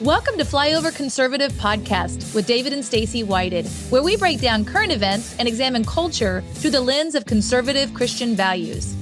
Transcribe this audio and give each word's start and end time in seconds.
Welcome 0.00 0.38
to 0.38 0.44
Flyover 0.44 0.96
Conservative 0.96 1.52
Podcast 1.52 2.34
with 2.34 2.46
David 2.46 2.72
and 2.72 2.82
Stacy 2.82 3.22
Whited, 3.22 3.66
where 3.90 4.02
we 4.02 4.16
break 4.16 4.40
down 4.40 4.64
current 4.64 4.92
events 4.92 5.36
and 5.38 5.46
examine 5.46 5.84
culture 5.84 6.42
through 6.54 6.70
the 6.70 6.80
lens 6.80 7.14
of 7.14 7.26
conservative 7.26 7.92
Christian 7.92 8.34
values. 8.34 8.96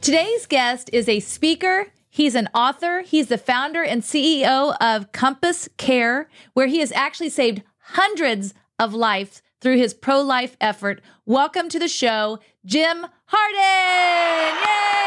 Today's 0.00 0.46
guest 0.46 0.88
is 0.94 1.10
a 1.10 1.20
speaker. 1.20 1.88
He's 2.08 2.34
an 2.34 2.48
author. 2.54 3.02
He's 3.02 3.26
the 3.26 3.36
founder 3.36 3.82
and 3.82 4.00
CEO 4.00 4.74
of 4.80 5.12
Compass 5.12 5.68
Care, 5.76 6.30
where 6.54 6.66
he 6.66 6.78
has 6.78 6.90
actually 6.92 7.28
saved 7.28 7.60
hundreds 7.80 8.54
of 8.78 8.94
lives 8.94 9.42
through 9.60 9.76
his 9.76 9.92
pro 9.92 10.22
life 10.22 10.56
effort. 10.58 11.02
Welcome 11.26 11.68
to 11.68 11.78
the 11.78 11.88
show, 11.88 12.38
Jim 12.64 13.04
Harden. 13.26 14.56
Yay! 14.64 15.04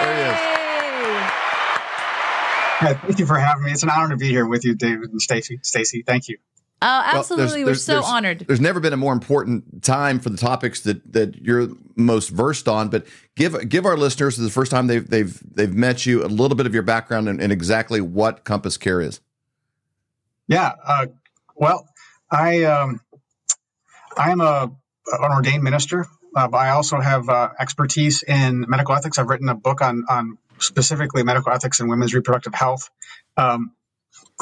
There 0.00 0.14
he 0.14 0.52
is. 0.52 0.55
Yeah, 2.82 2.94
thank 3.02 3.18
you 3.18 3.26
for 3.26 3.38
having 3.38 3.64
me. 3.64 3.72
It's 3.72 3.82
an 3.82 3.90
honor 3.90 4.10
to 4.10 4.16
be 4.16 4.28
here 4.28 4.46
with 4.46 4.64
you, 4.64 4.74
David 4.74 5.10
and 5.10 5.20
Stacy. 5.20 5.58
Stacy, 5.62 6.02
thank 6.06 6.28
you. 6.28 6.38
Oh, 6.82 7.02
absolutely. 7.04 7.60
Well, 7.60 7.66
there's, 7.66 7.86
there's, 7.86 7.88
We're 7.88 7.92
so 7.92 7.92
there's, 7.94 8.04
honored. 8.04 8.44
There's 8.46 8.60
never 8.60 8.80
been 8.80 8.92
a 8.92 8.98
more 8.98 9.14
important 9.14 9.82
time 9.82 10.20
for 10.20 10.28
the 10.28 10.36
topics 10.36 10.82
that 10.82 11.10
that 11.14 11.36
you're 11.36 11.68
most 11.96 12.28
versed 12.28 12.68
on. 12.68 12.90
But 12.90 13.06
give 13.34 13.68
give 13.68 13.86
our 13.86 13.96
listeners 13.96 14.36
the 14.36 14.50
first 14.50 14.70
time 14.70 14.86
they've 14.86 15.08
they've 15.08 15.42
they've 15.54 15.72
met 15.72 16.04
you 16.04 16.22
a 16.22 16.28
little 16.28 16.54
bit 16.54 16.66
of 16.66 16.74
your 16.74 16.82
background 16.82 17.30
and, 17.30 17.40
and 17.40 17.50
exactly 17.50 18.02
what 18.02 18.44
Compass 18.44 18.76
Care 18.76 19.00
is. 19.00 19.20
Yeah. 20.48 20.72
Uh, 20.86 21.06
well, 21.54 21.88
I 22.30 22.64
um, 22.64 23.00
I 24.16 24.30
am 24.30 24.42
a 24.42 24.70
an 25.12 25.32
ordained 25.32 25.62
minister. 25.62 26.06
Uh, 26.36 26.50
I 26.52 26.68
also 26.68 27.00
have 27.00 27.26
uh, 27.30 27.48
expertise 27.58 28.22
in 28.22 28.66
medical 28.68 28.94
ethics. 28.94 29.18
I've 29.18 29.30
written 29.30 29.48
a 29.48 29.54
book 29.54 29.80
on 29.80 30.04
on 30.10 30.36
specifically 30.58 31.22
medical 31.22 31.52
ethics 31.52 31.80
and 31.80 31.88
women's 31.88 32.14
reproductive 32.14 32.54
health. 32.54 32.88
Um, 33.36 33.72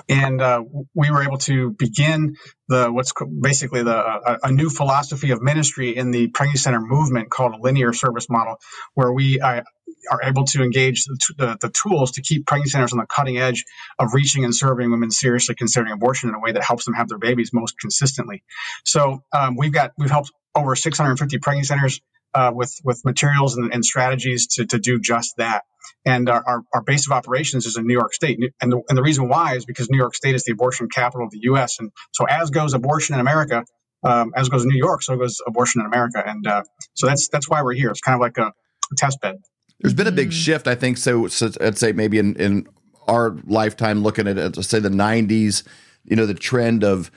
and 0.09 0.41
uh, 0.41 0.63
we 0.95 1.11
were 1.11 1.23
able 1.23 1.39
to 1.39 1.71
begin 1.71 2.37
the 2.69 2.91
what's 2.91 3.13
basically 3.41 3.83
the 3.83 3.97
a, 3.97 4.39
a, 4.45 4.53
new 4.53 4.69
philosophy 4.69 5.31
of 5.31 5.41
ministry 5.43 5.97
in 5.97 6.11
the 6.11 6.29
pregnancy 6.29 6.63
center 6.63 6.81
movement 6.81 7.31
called 7.31 7.55
a 7.55 7.59
linear 7.59 7.93
service 7.93 8.29
model, 8.29 8.57
where 8.95 9.13
we 9.13 9.41
uh, 9.41 9.63
are 10.11 10.23
able 10.23 10.45
to 10.45 10.63
engage 10.63 11.05
the, 11.05 11.19
the, 11.39 11.59
the, 11.61 11.71
tools 11.71 12.13
to 12.13 12.23
keep 12.23 12.47
pregnancy 12.47 12.71
centers 12.71 12.93
on 12.93 12.99
the 12.99 13.07
cutting 13.07 13.39
edge 13.39 13.65
of 13.99 14.15
reaching 14.15 14.45
and 14.45 14.55
serving 14.55 14.91
women 14.91 15.11
seriously 15.11 15.55
considering 15.55 15.93
abortion 15.93 16.29
in 16.29 16.35
a 16.35 16.41
way 16.41 16.53
that 16.53 16.63
helps 16.63 16.85
them 16.85 16.95
have 16.95 17.09
their 17.09 17.19
babies 17.19 17.51
most 17.53 17.79
consistently. 17.79 18.43
So 18.85 19.23
um, 19.33 19.57
we've 19.57 19.73
got 19.73 19.93
we've 19.97 20.11
helped 20.11 20.33
over 20.55 20.75
650 20.75 21.39
pregnancy 21.39 21.69
centers 21.69 22.01
uh, 22.35 22.53
with 22.55 22.75
with 22.85 23.03
materials 23.05 23.57
and, 23.57 23.73
and 23.73 23.85
strategies 23.85 24.47
to, 24.49 24.67
to 24.67 24.79
do 24.79 25.01
just 25.01 25.35
that. 25.39 25.63
And 26.07 26.29
our, 26.29 26.43
our, 26.47 26.63
our, 26.75 26.83
base 26.83 27.07
of 27.07 27.13
operations 27.13 27.65
is 27.65 27.77
in 27.77 27.87
New 27.87 27.95
York 27.95 28.13
State. 28.13 28.39
And 28.61 28.73
the, 28.73 28.83
and 28.89 28.97
the 28.97 29.03
reason 29.03 29.29
why 29.29 29.57
is 29.57 29.65
because 29.65 29.89
New 29.91 29.97
York 29.97 30.15
State 30.15 30.35
is 30.35 30.45
the 30.45 30.53
abortion 30.53 30.89
capital 30.89 31.27
of 31.27 31.31
the 31.31 31.41
U.S. 31.43 31.79
And 31.79 31.91
so 32.13 32.25
as 32.25 32.51
goes 32.51 32.75
abortion 32.75 33.15
in 33.15 33.21
America, 33.21 33.65
um, 34.03 34.33
as 34.37 34.49
goes 34.49 34.67
New 34.67 34.77
York, 34.77 35.03
so 35.03 35.17
goes 35.17 35.39
abortion 35.47 35.81
in 35.81 35.87
America. 35.87 36.23
And 36.25 36.47
uh, 36.47 36.63
so 36.95 37.07
that's 37.07 37.29
that's 37.29 37.49
why 37.49 37.63
we're 37.63 37.75
here. 37.75 37.91
It's 37.91 38.01
kind 38.01 38.15
of 38.15 38.21
like 38.21 38.37
a, 38.39 38.49
a 38.49 38.97
test 38.97 39.21
bed. 39.21 39.37
There's 39.81 39.95
been 39.95 40.07
a 40.07 40.13
big 40.13 40.31
mm. 40.31 40.33
shift, 40.33 40.67
I 40.67 40.75
think. 40.75 40.99
So, 40.99 41.27
so 41.29 41.51
I'd 41.61 41.79
say 41.79 41.93
maybe 41.93 42.19
in, 42.19 42.37
in 42.37 42.67
our 43.09 43.37
lifetime, 43.47 44.03
looking 44.03 44.27
at 44.27 44.39
it, 44.39 44.65
say 44.65 44.79
the 44.79 44.89
90s, 44.89 45.63
you 46.05 46.17
know, 46.17 46.27
the 46.27 46.35
trend 46.35 46.85
of 46.85 47.11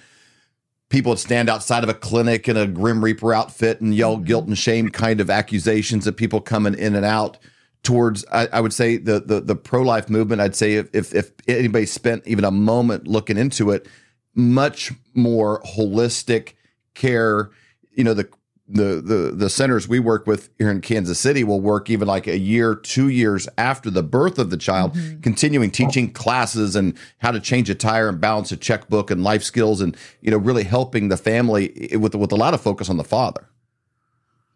people 0.89 1.11
would 1.11 1.19
stand 1.19 1.49
outside 1.49 1.83
of 1.83 1.89
a 1.89 1.93
clinic 1.93 2.47
in 2.47 2.57
a 2.57 2.67
Grim 2.67 3.03
Reaper 3.03 3.33
outfit 3.33 3.81
and 3.81 3.93
yell 3.93 4.15
mm-hmm. 4.15 4.23
guilt 4.23 4.47
and 4.47 4.57
shame 4.57 4.89
kind 4.89 5.19
of 5.19 5.29
accusations 5.29 6.07
of 6.07 6.15
people 6.15 6.41
coming 6.41 6.73
in 6.73 6.95
and 6.95 7.05
out 7.05 7.37
towards 7.83 8.25
I, 8.31 8.47
I, 8.47 8.61
would 8.61 8.73
say 8.73 8.97
the 8.97 9.19
the, 9.19 9.39
the 9.39 9.55
pro 9.55 9.81
life 9.81 10.09
movement. 10.09 10.41
I'd 10.41 10.55
say 10.55 10.73
if, 10.73 10.93
if, 10.93 11.13
if 11.13 11.31
anybody 11.47 11.85
spent 11.85 12.25
even 12.25 12.43
a 12.43 12.51
moment 12.51 13.07
looking 13.07 13.37
into 13.37 13.71
it, 13.71 13.87
much 14.35 14.91
more 15.13 15.61
holistic 15.63 16.53
care. 16.93 17.49
You 17.91 18.03
know 18.03 18.13
the 18.13 18.29
the 18.67 19.01
the 19.01 19.33
the 19.35 19.49
centers 19.49 19.87
we 19.87 19.99
work 19.99 20.27
with 20.27 20.49
here 20.57 20.69
in 20.69 20.81
Kansas 20.81 21.19
City 21.19 21.43
will 21.43 21.61
work 21.61 21.89
even 21.89 22.07
like 22.07 22.27
a 22.27 22.37
year, 22.37 22.75
two 22.75 23.07
years 23.07 23.47
after 23.57 23.89
the 23.89 24.03
birth 24.03 24.37
of 24.37 24.49
the 24.49 24.57
child, 24.57 24.93
mm-hmm. 24.93 25.21
continuing 25.21 25.71
teaching 25.71 26.11
classes 26.11 26.75
and 26.75 26.97
how 27.19 27.31
to 27.31 27.39
change 27.39 27.69
a 27.69 27.75
tire 27.75 28.09
and 28.09 28.19
balance 28.19 28.51
a 28.51 28.57
checkbook 28.57 29.09
and 29.09 29.23
life 29.23 29.43
skills, 29.43 29.79
and 29.79 29.95
you 30.21 30.31
know 30.31 30.37
really 30.37 30.63
helping 30.63 31.07
the 31.07 31.17
family 31.17 31.89
with 31.93 32.13
with 32.15 32.31
a 32.31 32.35
lot 32.35 32.53
of 32.53 32.61
focus 32.61 32.89
on 32.89 32.97
the 32.97 33.03
father. 33.03 33.47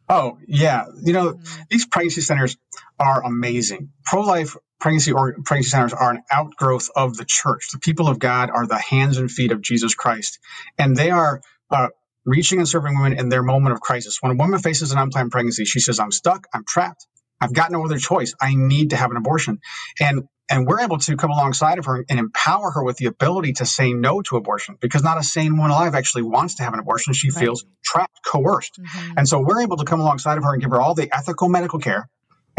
Oh, 0.09 0.39
yeah. 0.45 0.87
You 1.01 1.13
know, 1.13 1.33
mm-hmm. 1.33 1.61
these 1.69 1.85
pregnancy 1.85 2.19
centers 2.19 2.57
are 2.99 3.23
amazing. 3.23 3.91
Pro 4.03 4.23
life 4.23 4.57
pregnancy 4.81 5.13
or 5.13 5.33
pregnancy 5.45 5.69
centers 5.69 5.93
are 5.93 6.11
an 6.11 6.23
outgrowth 6.29 6.89
of 6.93 7.15
the 7.15 7.23
church. 7.25 7.69
The 7.71 7.79
people 7.79 8.09
of 8.09 8.19
God 8.19 8.49
are 8.49 8.67
the 8.67 8.77
hands 8.77 9.17
and 9.17 9.31
feet 9.31 9.53
of 9.53 9.61
Jesus 9.61 9.95
Christ. 9.95 10.39
And 10.77 10.97
they 10.97 11.11
are 11.11 11.39
uh, 11.69 11.89
reaching 12.25 12.59
and 12.59 12.67
serving 12.67 12.95
women 12.95 13.17
in 13.17 13.29
their 13.29 13.43
moment 13.43 13.73
of 13.73 13.81
crisis. 13.81 14.17
When 14.21 14.31
a 14.31 14.35
woman 14.35 14.59
faces 14.59 14.91
an 14.91 14.97
unplanned 14.97 15.31
pregnancy, 15.31 15.65
she 15.65 15.79
says, 15.79 15.99
I'm 15.99 16.11
stuck, 16.11 16.47
I'm 16.53 16.63
trapped, 16.67 17.07
I've 17.39 17.53
got 17.53 17.71
no 17.71 17.83
other 17.83 17.97
choice. 17.97 18.33
I 18.39 18.53
need 18.55 18.91
to 18.91 18.95
have 18.95 19.11
an 19.11 19.17
abortion. 19.17 19.59
And 19.99 20.23
and 20.49 20.67
we're 20.67 20.81
able 20.81 20.97
to 20.97 21.15
come 21.15 21.31
alongside 21.31 21.79
of 21.79 21.85
her 21.85 22.03
and 22.09 22.19
empower 22.19 22.71
her 22.71 22.83
with 22.83 22.97
the 22.97 23.05
ability 23.05 23.53
to 23.53 23.65
say 23.65 23.93
no 23.93 24.21
to 24.23 24.35
abortion 24.35 24.75
because 24.81 25.01
not 25.01 25.17
a 25.17 25.23
sane 25.23 25.55
woman 25.55 25.71
alive 25.71 25.95
actually 25.95 26.23
wants 26.23 26.55
to 26.55 26.63
have 26.63 26.73
an 26.73 26.79
abortion. 26.79 27.13
She 27.13 27.29
right. 27.29 27.39
feels 27.39 27.65
trapped, 27.85 28.19
coerced. 28.25 28.77
Mm-hmm. 28.77 29.13
And 29.19 29.29
so 29.29 29.39
we're 29.39 29.61
able 29.61 29.77
to 29.77 29.85
come 29.85 30.01
alongside 30.01 30.37
of 30.37 30.43
her 30.43 30.51
and 30.51 30.61
give 30.61 30.71
her 30.71 30.81
all 30.81 30.93
the 30.93 31.09
ethical 31.15 31.47
medical 31.47 31.79
care 31.79 32.09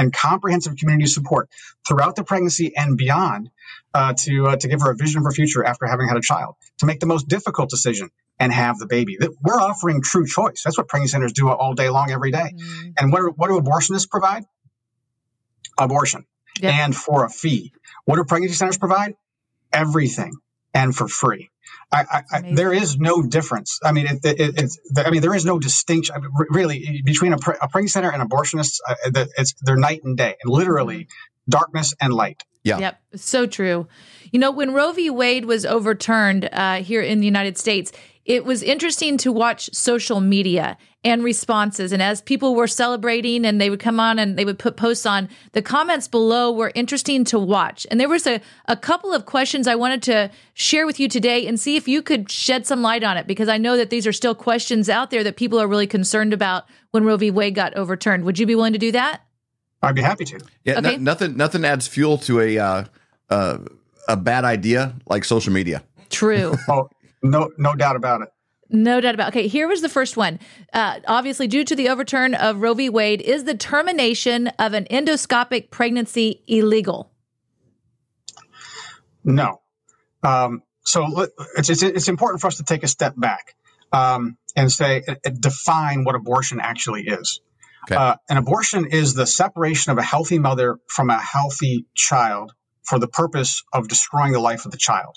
and 0.03 0.13
comprehensive 0.13 0.77
community 0.77 1.07
support 1.07 1.49
throughout 1.87 2.17
the 2.17 2.25
pregnancy 2.25 2.73
and 2.77 2.99
beyond 2.99 3.51
uh, 3.95 4.13
to, 4.19 4.49
uh, 4.49 4.57
to 4.57 4.69
give 4.69 4.81
her 4.81 4.91
a 4.91 4.97
vision 4.97 5.19
of 5.19 5.25
her 5.25 5.31
future 5.31 5.65
after 5.65 5.87
having 5.87 6.09
had 6.09 6.17
a 6.17 6.21
child, 6.21 6.57
to 6.79 6.87
make 6.87 6.99
the 6.99 7.07
most 7.07 7.29
difficult 7.29 7.71
decision 7.71 8.11
and 8.41 8.53
have 8.53 8.79
the 8.79 8.87
baby. 8.87 9.17
We're 9.43 9.61
offering 9.61 10.03
true 10.03 10.27
choice. 10.27 10.63
That's 10.65 10.77
what 10.77 10.89
pregnancy 10.89 11.13
centers 11.13 11.33
do 11.33 11.49
all 11.49 11.75
day 11.75 11.89
long, 11.89 12.11
every 12.11 12.33
day. 12.33 12.53
Mm-hmm. 12.55 12.91
And 12.99 13.13
what, 13.13 13.39
what 13.39 13.49
do 13.49 13.61
abortionists 13.61 14.11
provide? 14.11 14.45
Abortion 15.79 16.27
yep. 16.61 16.75
and 16.75 16.97
for 16.97 17.25
a 17.25 17.31
fee. 17.31 17.73
What 18.05 18.17
do 18.17 18.25
pregnancy 18.25 18.57
centers 18.57 18.79
provide? 18.79 19.15
Everything 19.73 20.35
and 20.75 20.95
for 20.95 21.07
free. 21.07 21.51
I, 21.93 22.23
I, 22.31 22.53
there 22.55 22.73
is 22.73 22.99
no 22.99 23.23
difference. 23.23 23.79
I 23.85 23.93
mean, 23.93 24.07
it, 24.07 24.21
it, 24.25 24.59
it's. 24.59 24.79
I 24.97 25.11
mean, 25.11 25.21
there 25.21 25.35
is 25.35 25.45
no 25.45 25.59
distinction 25.59 26.15
I 26.15 26.21
mean, 26.21 26.31
really 26.49 27.03
between 27.05 27.35
a, 27.35 27.39
pre- 27.39 27.57
a, 27.61 27.69
pregnancy 27.69 27.93
center 27.93 28.11
and 28.11 28.23
abortionists. 28.23 28.79
Uh, 28.87 29.27
it's 29.37 29.55
they're 29.61 29.77
night 29.77 30.01
and 30.03 30.17
day, 30.17 30.37
and 30.43 30.53
literally 30.53 31.01
mm-hmm. 31.05 31.51
darkness 31.51 31.95
and 32.01 32.15
light. 32.15 32.43
Yeah. 32.65 32.79
Yep. 32.79 33.01
So 33.17 33.47
true. 33.47 33.89
You 34.31 34.39
know, 34.39 34.51
when 34.51 34.73
Roe 34.73 34.93
v. 34.93 35.11
Wade 35.11 35.45
was 35.45 35.67
overturned 35.67 36.49
uh, 36.53 36.77
here 36.77 37.03
in 37.03 37.21
the 37.21 37.27
United 37.27 37.59
States, 37.59 37.93
it 38.25 38.45
was 38.45 38.63
interesting 38.63 39.17
to 39.19 39.33
watch 39.33 39.69
social 39.73 40.21
media 40.21 40.77
and 41.05 41.25
responses. 41.25 41.91
And 41.91 42.01
as 42.01 42.23
people 42.23 42.55
were 42.55 42.69
celebrating 42.69 43.45
and 43.45 43.61
they 43.61 43.69
would 43.69 43.81
come 43.81 43.99
on 43.99 44.21
and 44.21 44.39
they 44.39 44.45
would 44.45 44.59
put 44.59 44.77
posts 44.77 45.05
on, 45.05 45.29
the 45.53 45.63
comments 45.63 46.07
below 46.07 46.53
were 46.53 46.71
interesting 46.77 47.25
to 47.25 47.39
watch. 47.39 47.87
And 47.91 47.99
there 47.99 48.09
was 48.09 48.27
a, 48.27 48.41
a 48.67 48.77
couple 48.77 49.13
of 49.13 49.27
questions 49.27 49.67
I 49.67 49.75
wanted 49.75 50.03
to 50.05 50.31
share 50.55 50.87
with 50.87 51.01
you 51.01 51.09
today 51.09 51.47
and 51.47 51.59
see 51.59 51.75
if 51.75 51.89
you 51.89 52.03
could 52.03 52.31
shed 52.31 52.67
some 52.67 52.83
light 52.83 53.03
on 53.03 53.17
it, 53.17 53.27
because 53.27 53.49
I 53.49 53.59
know 53.59 53.77
that 53.77 53.91
these 53.91 54.07
are 54.07 54.13
still 54.13 54.35
questions 54.37 54.89
out 54.89 55.11
there 55.11 55.25
that 55.25 55.37
people 55.37 55.61
are 55.61 55.67
really 55.67 55.89
concerned 55.89 56.33
about 56.33 56.67
when 56.93 57.05
Roe 57.05 57.17
v. 57.17 57.33
Wade 57.33 57.57
got 57.57 57.75
overturned. 57.75 58.25
Would 58.25 58.39
you 58.39 58.47
be 58.47 58.55
willing 58.55 58.75
to 58.75 58.79
do 58.79 58.93
that? 58.93 59.23
I'd 59.83 59.97
be 59.97 60.03
happy 60.03 60.25
to. 60.27 60.39
Yeah, 60.65 60.79
okay. 60.79 60.97
nothing 60.97 61.37
nothing 61.37 61.65
adds 61.65 61.89
fuel 61.89 62.17
to 62.19 62.39
a 62.39 62.59
uh, 62.59 62.85
uh, 63.29 63.59
a 64.07 64.17
bad 64.17 64.45
idea 64.45 64.95
like 65.07 65.25
social 65.25 65.53
media. 65.53 65.83
True. 66.09 66.55
oh, 66.69 66.89
no, 67.23 67.51
no 67.57 67.75
doubt 67.75 67.97
about 67.97 68.23
it. 68.23 68.29
No 68.69 69.01
doubt 69.01 69.15
about. 69.15 69.29
It. 69.29 69.39
Okay, 69.39 69.49
here 69.49 69.69
was 69.69 69.83
the 69.83 69.89
first 69.89 70.17
one. 70.17 70.41
Uh, 70.73 71.01
obviously, 71.07 71.47
due 71.47 71.65
to 71.65 71.77
the 71.77 71.91
overturn 71.91 72.35
of 72.35 72.63
Roe 72.63 72.75
v. 72.75 72.89
Wade, 72.89 73.21
is 73.21 73.45
the 73.45 73.55
termination 73.55 74.49
of 74.59 74.73
an 74.73 74.87
endoscopic 74.91 75.71
pregnancy 75.71 76.43
illegal? 76.47 77.13
No. 79.25 79.61
Um, 80.23 80.63
so 80.85 81.29
it's, 81.57 81.69
it's, 81.69 81.83
it's 81.83 82.09
important 82.09 82.41
for 82.41 82.47
us 82.47 82.57
to 82.57 82.65
take 82.65 82.83
a 82.83 82.89
step 82.89 83.15
back 83.17 83.55
um, 83.93 84.39
and 84.57 84.73
say 84.73 85.03
uh, 85.07 85.31
define 85.39 86.05
what 86.05 86.15
abortion 86.15 86.59
actually 86.61 87.03
is. 87.03 87.41
Okay. 87.85 87.97
Uh, 87.97 88.17
an 88.29 88.37
abortion 88.37 88.87
is 88.87 89.15
the 89.15 89.27
separation 89.27 89.93
of 89.93 89.99
a 89.99 90.03
healthy 90.03 90.39
mother 90.39 90.79
from 90.87 91.11
a 91.11 91.19
healthy 91.19 91.85
child 91.95 92.53
for 92.85 92.99
the 92.99 93.09
purpose 93.09 93.65
of 93.73 93.89
destroying 93.89 94.33
the 94.33 94.41
life 94.41 94.65
of 94.65 94.71
the 94.71 94.79
child. 94.79 95.17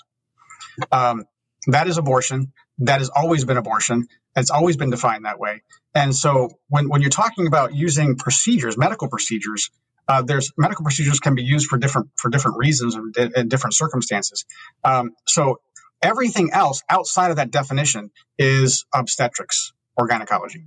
Um, 0.92 1.24
that 1.66 1.86
is 1.88 1.98
abortion. 1.98 2.52
That 2.78 2.98
has 2.98 3.08
always 3.08 3.44
been 3.44 3.56
abortion. 3.56 4.06
It's 4.36 4.50
always 4.50 4.76
been 4.76 4.90
defined 4.90 5.24
that 5.24 5.38
way. 5.38 5.62
And 5.94 6.14
so 6.14 6.50
when, 6.68 6.88
when 6.88 7.00
you're 7.00 7.10
talking 7.10 7.46
about 7.46 7.74
using 7.74 8.16
procedures, 8.16 8.76
medical 8.76 9.08
procedures, 9.08 9.70
uh, 10.08 10.22
there's 10.22 10.52
medical 10.56 10.84
procedures 10.84 11.20
can 11.20 11.34
be 11.34 11.42
used 11.42 11.66
for 11.66 11.78
different 11.78 12.10
for 12.16 12.30
different 12.30 12.58
reasons 12.58 12.94
and 12.94 13.16
in 13.16 13.48
different 13.48 13.74
circumstances. 13.74 14.44
Um, 14.84 15.12
so 15.26 15.60
everything 16.00 16.50
else 16.52 16.82
outside 16.88 17.30
of 17.30 17.38
that 17.38 17.50
definition 17.50 18.10
is 18.38 18.84
obstetrics 18.94 19.72
or 19.96 20.06
gynecology. 20.06 20.66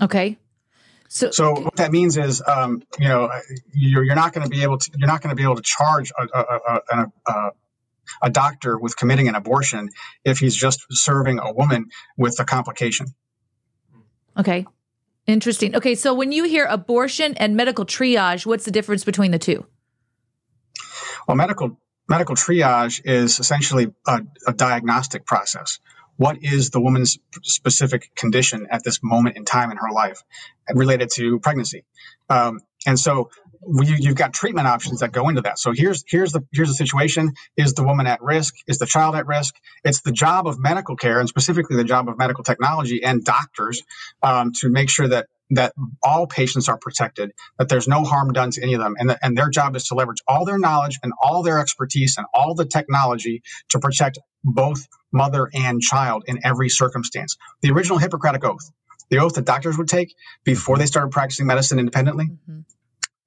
Okay. 0.00 0.38
So, 1.08 1.30
so 1.30 1.52
what 1.52 1.76
that 1.76 1.92
means 1.92 2.16
is, 2.16 2.42
um, 2.46 2.82
you 2.98 3.06
know, 3.06 3.28
you're, 3.74 4.02
you're 4.02 4.14
not 4.14 4.32
going 4.32 4.44
to 4.44 4.48
be 4.48 4.62
able 4.62 4.78
to 4.78 4.90
you're 4.96 5.08
not 5.08 5.20
going 5.20 5.28
to 5.28 5.36
be 5.36 5.42
able 5.42 5.56
to 5.56 5.62
charge 5.62 6.10
a, 6.18 6.26
a, 6.34 6.80
a, 7.28 7.50
a, 8.22 8.30
doctor 8.30 8.78
with 8.78 8.96
committing 8.96 9.28
an 9.28 9.34
abortion 9.34 9.88
if 10.24 10.38
he's 10.38 10.54
just 10.56 10.84
serving 10.90 11.38
a 11.38 11.52
woman 11.52 11.86
with 12.16 12.38
a 12.40 12.44
complication. 12.44 13.06
Okay. 14.38 14.66
Interesting. 15.26 15.76
Okay, 15.76 15.94
so 15.94 16.14
when 16.14 16.32
you 16.32 16.44
hear 16.44 16.64
abortion 16.64 17.34
and 17.36 17.56
medical 17.56 17.86
triage, 17.86 18.44
what's 18.44 18.64
the 18.64 18.72
difference 18.72 19.04
between 19.04 19.30
the 19.30 19.38
two? 19.38 19.64
Well, 21.28 21.36
medical 21.36 21.78
medical 22.08 22.34
triage 22.34 23.00
is 23.04 23.38
essentially 23.38 23.94
a, 24.06 24.22
a 24.46 24.52
diagnostic 24.52 25.24
process. 25.24 25.78
What 26.16 26.42
is 26.42 26.70
the 26.70 26.80
woman's 26.80 27.18
specific 27.42 28.14
condition 28.14 28.66
at 28.70 28.84
this 28.84 29.00
moment 29.02 29.36
in 29.36 29.44
time 29.44 29.70
in 29.70 29.76
her 29.76 29.90
life 29.92 30.22
related 30.74 31.10
to 31.14 31.38
pregnancy? 31.38 31.84
Um, 32.28 32.60
and 32.86 32.98
so 32.98 33.30
we, 33.66 33.86
you've 33.86 34.16
got 34.16 34.32
treatment 34.32 34.66
options 34.66 35.00
that 35.00 35.12
go 35.12 35.28
into 35.28 35.42
that. 35.42 35.58
So 35.58 35.72
here's 35.72 36.04
here's 36.06 36.32
the 36.32 36.42
here's 36.52 36.68
the 36.68 36.74
situation: 36.74 37.32
is 37.56 37.74
the 37.74 37.84
woman 37.84 38.06
at 38.06 38.22
risk? 38.22 38.54
Is 38.66 38.78
the 38.78 38.86
child 38.86 39.14
at 39.14 39.26
risk? 39.26 39.54
It's 39.84 40.02
the 40.02 40.12
job 40.12 40.46
of 40.46 40.58
medical 40.58 40.96
care, 40.96 41.20
and 41.20 41.28
specifically 41.28 41.76
the 41.76 41.84
job 41.84 42.08
of 42.08 42.18
medical 42.18 42.44
technology 42.44 43.02
and 43.04 43.24
doctors, 43.24 43.82
um, 44.22 44.52
to 44.60 44.68
make 44.68 44.90
sure 44.90 45.08
that 45.08 45.26
that 45.50 45.74
all 46.02 46.26
patients 46.26 46.68
are 46.68 46.78
protected, 46.78 47.30
that 47.58 47.68
there's 47.68 47.86
no 47.86 48.04
harm 48.04 48.32
done 48.32 48.50
to 48.50 48.62
any 48.62 48.72
of 48.74 48.80
them, 48.80 48.94
and, 48.98 49.16
and 49.22 49.36
their 49.36 49.50
job 49.50 49.76
is 49.76 49.84
to 49.84 49.94
leverage 49.94 50.22
all 50.26 50.46
their 50.46 50.58
knowledge 50.58 50.98
and 51.02 51.12
all 51.22 51.42
their 51.42 51.58
expertise 51.58 52.16
and 52.16 52.26
all 52.32 52.54
the 52.54 52.64
technology 52.64 53.42
to 53.68 53.78
protect 53.78 54.18
both 54.42 54.88
mother 55.12 55.50
and 55.52 55.82
child 55.82 56.24
in 56.26 56.40
every 56.42 56.70
circumstance. 56.70 57.36
The 57.60 57.70
original 57.70 57.98
Hippocratic 57.98 58.44
Oath, 58.44 58.70
the 59.10 59.18
oath 59.18 59.34
that 59.34 59.44
doctors 59.44 59.76
would 59.76 59.88
take 59.88 60.14
before 60.42 60.78
they 60.78 60.86
started 60.86 61.12
practicing 61.12 61.46
medicine 61.46 61.78
independently. 61.78 62.24
Mm-hmm 62.26 62.60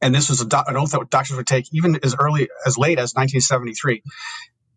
and 0.02 0.14
this 0.14 0.30
was 0.30 0.44
do- 0.46 0.58
an 0.68 0.78
oath 0.78 0.92
that 0.92 1.10
doctors 1.10 1.38
would 1.38 1.48
take 1.48 1.66
even 1.74 2.00
as 2.04 2.16
early 2.20 2.50
as 2.66 2.78
late 2.78 3.00
as 3.00 3.14
1973, 3.14 4.04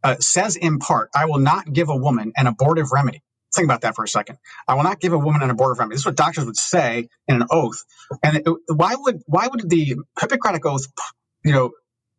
uh, 0.05 0.17
says 0.21 0.57
in 0.57 0.79
part, 0.79 1.11
"I 1.15 1.27
will 1.27 1.39
not 1.39 1.73
give 1.73 1.89
a 1.89 1.97
woman 1.97 2.33
an 2.37 2.47
abortive 2.47 2.93
remedy." 2.93 3.23
Think 3.55 3.65
about 3.65 3.81
that 3.81 3.97
for 3.97 4.05
a 4.05 4.09
second. 4.09 4.39
I 4.67 4.75
will 4.75 4.83
not 4.83 5.01
give 5.01 5.13
a 5.13 5.19
woman 5.19 5.43
an 5.43 5.51
abortive 5.51 5.79
remedy. 5.79 5.95
This 5.95 6.03
is 6.03 6.07
what 6.07 6.17
doctors 6.17 6.45
would 6.45 6.57
say 6.57 7.09
in 7.27 7.37
an 7.37 7.47
oath. 7.51 7.83
And 8.23 8.37
it, 8.37 8.47
why 8.69 8.95
would 8.95 9.23
why 9.27 9.49
would 9.49 9.69
the 9.69 9.97
Hippocratic 10.21 10.67
Oath, 10.67 10.87
you 11.45 11.53
know, 11.53 11.73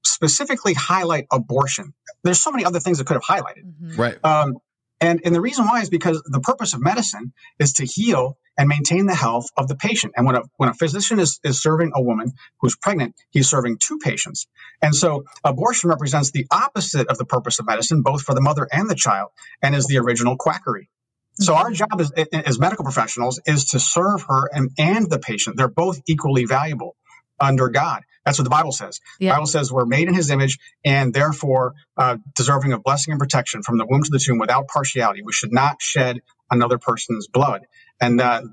specifically 0.03 0.73
highlight 0.73 1.27
abortion? 1.31 1.93
There's 2.23 2.39
so 2.39 2.51
many 2.51 2.65
other 2.65 2.79
things 2.79 2.97
that 2.97 3.05
could 3.05 3.15
have 3.15 3.23
highlighted. 3.23 3.65
Mm-hmm. 3.65 4.01
Right. 4.01 4.17
Um, 4.25 4.57
and, 5.01 5.21
and 5.23 5.33
the 5.33 5.41
reason 5.41 5.65
why 5.65 5.81
is 5.81 5.89
because 5.89 6.21
the 6.25 6.41
purpose 6.41 6.73
of 6.73 6.81
medicine 6.81 7.33
is 7.57 7.73
to 7.73 7.85
heal 7.85 8.37
and 8.57 8.67
maintain 8.67 9.05
the 9.05 9.15
health 9.15 9.45
of 9.55 9.67
the 9.69 9.75
patient. 9.75 10.13
And 10.17 10.25
when 10.25 10.35
a, 10.35 10.41
when 10.57 10.69
a 10.69 10.73
physician 10.73 11.19
is, 11.19 11.39
is 11.43 11.61
serving 11.61 11.91
a 11.95 12.01
woman 12.01 12.33
who's 12.59 12.75
pregnant, 12.75 13.15
he's 13.29 13.49
serving 13.49 13.77
two 13.79 13.99
patients. 13.99 14.47
And 14.81 14.93
so 14.93 15.23
abortion 15.43 15.89
represents 15.89 16.31
the 16.31 16.45
opposite 16.51 17.07
of 17.07 17.17
the 17.17 17.25
purpose 17.25 17.59
of 17.59 17.65
medicine, 17.65 18.01
both 18.01 18.21
for 18.23 18.35
the 18.35 18.41
mother 18.41 18.67
and 18.71 18.89
the 18.89 18.95
child, 18.95 19.29
and 19.61 19.73
is 19.73 19.87
the 19.87 19.97
original 19.99 20.35
quackery. 20.35 20.89
So 21.35 21.55
our 21.55 21.71
mm-hmm. 21.71 21.75
job 21.75 22.01
as, 22.01 22.11
as 22.33 22.59
medical 22.59 22.83
professionals 22.83 23.39
is 23.45 23.65
to 23.69 23.79
serve 23.79 24.23
her 24.27 24.49
and, 24.51 24.71
and 24.77 25.09
the 25.09 25.19
patient. 25.19 25.55
They're 25.55 25.69
both 25.69 26.01
equally 26.05 26.43
valuable 26.45 26.97
under 27.39 27.69
God. 27.69 28.03
That's 28.29 28.37
what 28.37 28.43
the 28.43 28.51
Bible 28.51 28.71
says. 28.71 28.99
Yeah. 29.19 29.29
The 29.29 29.33
Bible 29.37 29.47
says 29.47 29.71
we're 29.71 29.87
made 29.87 30.07
in 30.07 30.13
His 30.13 30.29
image 30.29 30.59
and 30.85 31.11
therefore 31.11 31.73
uh, 31.97 32.17
deserving 32.35 32.73
of 32.73 32.83
blessing 32.83 33.11
and 33.11 33.19
protection 33.19 33.63
from 33.63 33.79
the 33.79 33.87
womb 33.89 34.03
to 34.03 34.11
the 34.11 34.19
tomb 34.19 34.37
without 34.37 34.67
partiality. 34.67 35.23
We 35.23 35.33
should 35.33 35.51
not 35.51 35.81
shed 35.81 36.21
another 36.51 36.77
person's 36.77 37.27
blood. 37.27 37.65
And 37.99 38.21
uh, 38.21 38.43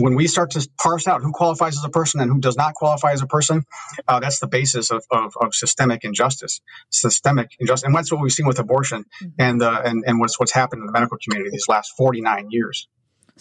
when 0.00 0.16
we 0.16 0.26
start 0.26 0.50
to 0.50 0.68
parse 0.82 1.06
out 1.06 1.22
who 1.22 1.30
qualifies 1.30 1.78
as 1.78 1.84
a 1.84 1.88
person 1.88 2.20
and 2.20 2.32
who 2.32 2.40
does 2.40 2.56
not 2.56 2.74
qualify 2.74 3.12
as 3.12 3.22
a 3.22 3.28
person, 3.28 3.62
uh, 4.08 4.18
that's 4.18 4.40
the 4.40 4.48
basis 4.48 4.90
of, 4.90 5.04
of, 5.12 5.34
of, 5.40 5.54
systemic 5.54 6.02
injustice. 6.02 6.60
Systemic 6.90 7.52
injustice, 7.60 7.86
and 7.86 7.94
that's 7.94 8.10
what 8.10 8.20
we've 8.20 8.32
seen 8.32 8.48
with 8.48 8.58
abortion 8.58 9.04
mm-hmm. 9.22 9.28
and 9.38 9.62
uh, 9.62 9.82
and 9.84 10.02
and 10.04 10.18
what's 10.18 10.40
what's 10.40 10.52
happened 10.52 10.80
in 10.80 10.86
the 10.86 10.92
medical 10.92 11.16
community 11.22 11.50
these 11.52 11.68
last 11.68 11.92
forty 11.96 12.20
nine 12.20 12.48
years. 12.50 12.88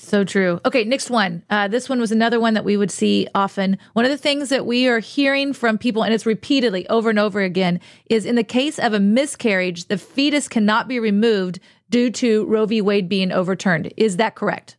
So 0.03 0.24
true. 0.24 0.59
Okay, 0.65 0.83
next 0.83 1.12
one. 1.12 1.44
Uh, 1.50 1.68
this 1.68 1.88
one 1.88 2.00
was 2.00 2.12
another 2.12 2.39
one 2.39 2.56
that 2.56 2.65
we 2.65 2.75
would 2.75 2.89
see 2.89 3.27
often. 3.36 3.77
One 3.94 4.03
of 4.03 4.09
the 4.09 4.18
things 4.18 4.50
that 4.50 4.65
we 4.65 4.88
are 4.88 5.00
hearing 5.00 5.53
from 5.53 5.77
people, 5.77 6.03
and 6.03 6.12
it's 6.12 6.25
repeatedly 6.25 6.89
over 6.89 7.12
and 7.12 7.19
over 7.19 7.39
again, 7.39 7.80
is 8.09 8.25
in 8.25 8.36
the 8.36 8.44
case 8.44 8.80
of 8.80 8.94
a 8.94 9.00
miscarriage, 9.00 9.86
the 9.86 10.00
fetus 10.00 10.48
cannot 10.48 10.88
be 10.88 11.00
removed 11.00 11.59
due 11.89 12.09
to 12.09 12.45
Roe 12.45 12.65
v. 12.65 12.81
Wade 12.81 13.09
being 13.09 13.31
overturned. 13.31 13.94
Is 13.95 14.18
that 14.18 14.33
correct? 14.33 14.75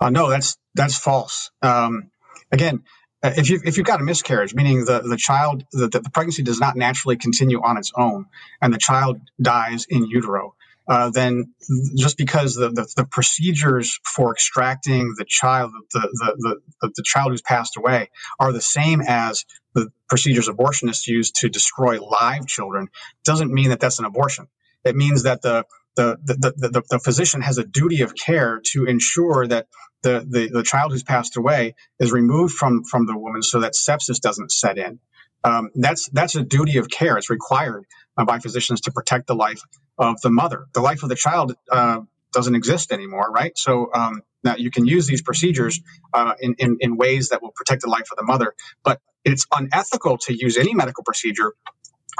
Uh, 0.00 0.08
no, 0.08 0.30
that's 0.30 0.56
that's 0.74 0.98
false. 0.98 1.50
Um, 1.60 2.10
again, 2.50 2.82
uh, 3.22 3.32
if 3.36 3.50
you 3.50 3.60
if 3.62 3.76
you've 3.76 3.86
got 3.86 4.00
a 4.00 4.04
miscarriage, 4.04 4.54
meaning 4.54 4.86
the 4.86 5.00
the 5.00 5.18
child 5.18 5.64
the, 5.70 5.88
the 5.88 6.10
pregnancy 6.10 6.42
does 6.42 6.60
not 6.60 6.76
naturally 6.76 7.16
continue 7.16 7.60
on 7.62 7.76
its 7.76 7.92
own, 7.94 8.24
and 8.62 8.72
the 8.72 8.78
child 8.78 9.20
dies 9.40 9.84
in 9.88 10.06
utero, 10.06 10.54
uh, 10.90 11.08
then 11.08 11.54
just 11.96 12.18
because 12.18 12.54
the, 12.54 12.68
the, 12.68 12.92
the, 12.96 13.04
procedures 13.04 14.00
for 14.04 14.32
extracting 14.32 15.14
the 15.16 15.24
child, 15.24 15.70
the, 15.94 16.00
the, 16.00 16.60
the, 16.82 16.90
the, 16.96 17.02
child 17.04 17.30
who's 17.30 17.42
passed 17.42 17.76
away, 17.76 18.10
are 18.40 18.52
the 18.52 18.60
same 18.60 19.00
as 19.00 19.44
the 19.72 19.92
procedures 20.08 20.48
abortionists 20.48 21.06
use 21.06 21.30
to 21.30 21.48
destroy 21.48 22.02
live 22.02 22.44
children, 22.48 22.88
doesn't 23.24 23.52
mean 23.52 23.68
that 23.70 23.78
that's 23.78 24.00
an 24.00 24.04
abortion. 24.04 24.48
It 24.84 24.96
means 24.96 25.22
that 25.22 25.42
the 25.42 25.64
the, 25.96 26.16
the, 26.24 26.54
the, 26.56 26.82
the, 26.88 26.98
physician 27.00 27.42
has 27.42 27.58
a 27.58 27.64
duty 27.64 28.02
of 28.02 28.14
care 28.14 28.62
to 28.72 28.84
ensure 28.84 29.46
that 29.46 29.66
the, 30.02 30.24
the, 30.26 30.48
the 30.48 30.62
child 30.62 30.92
who's 30.92 31.02
passed 31.02 31.36
away 31.36 31.74
is 31.98 32.12
removed 32.12 32.54
from, 32.54 32.84
from 32.84 33.06
the 33.06 33.18
woman 33.18 33.42
so 33.42 33.60
that 33.60 33.74
sepsis 33.74 34.20
doesn't 34.20 34.50
set 34.50 34.78
in. 34.78 35.00
Um, 35.42 35.70
that's 35.74 36.08
that's 36.10 36.34
a 36.34 36.42
duty 36.42 36.78
of 36.78 36.88
care. 36.90 37.16
It's 37.16 37.30
required 37.30 37.86
uh, 38.16 38.24
by 38.24 38.38
physicians 38.38 38.82
to 38.82 38.92
protect 38.92 39.26
the 39.26 39.34
life 39.34 39.60
of 39.98 40.20
the 40.20 40.30
mother. 40.30 40.66
The 40.74 40.80
life 40.80 41.02
of 41.02 41.08
the 41.08 41.16
child 41.16 41.54
uh, 41.70 42.00
doesn't 42.32 42.54
exist 42.54 42.92
anymore, 42.92 43.30
right? 43.30 43.56
So 43.56 43.90
um, 43.94 44.22
now 44.42 44.56
you 44.56 44.70
can 44.70 44.86
use 44.86 45.06
these 45.06 45.22
procedures 45.22 45.80
uh, 46.12 46.34
in, 46.40 46.54
in, 46.58 46.76
in 46.80 46.96
ways 46.96 47.30
that 47.30 47.42
will 47.42 47.52
protect 47.52 47.82
the 47.82 47.88
life 47.88 48.08
of 48.10 48.16
the 48.16 48.24
mother, 48.24 48.54
but 48.84 49.00
it's 49.24 49.46
unethical 49.54 50.18
to 50.18 50.34
use 50.34 50.56
any 50.56 50.74
medical 50.74 51.04
procedure 51.04 51.52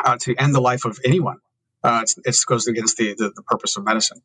uh, 0.05 0.17
to 0.23 0.35
end 0.37 0.55
the 0.55 0.61
life 0.61 0.85
of 0.85 0.99
anyone. 1.05 1.39
Uh, 1.83 2.05
it 2.25 2.37
goes 2.47 2.67
against 2.67 2.99
the, 2.99 3.15
the, 3.15 3.33
the 3.35 3.43
purpose 3.43 3.77
of 3.77 3.85
medicine. 3.85 4.21